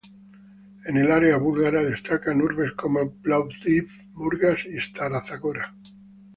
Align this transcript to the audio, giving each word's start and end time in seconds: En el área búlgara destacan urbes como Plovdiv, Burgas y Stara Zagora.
En 0.85 0.97
el 0.97 1.11
área 1.11 1.37
búlgara 1.37 1.83
destacan 1.83 2.41
urbes 2.41 2.71
como 2.71 3.11
Plovdiv, 3.21 3.87
Burgas 4.13 4.57
y 4.65 4.81
Stara 4.81 5.23
Zagora. 5.27 5.75